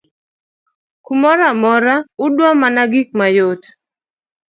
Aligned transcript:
kumoro 1.05 1.43
amora 1.53 1.95
udwa 2.25 2.49
mana 2.61 2.81
gik 2.91 3.09
mayot 3.19 3.61